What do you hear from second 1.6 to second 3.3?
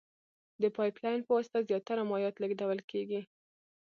زیاتره مایعات لېږدول کیږي.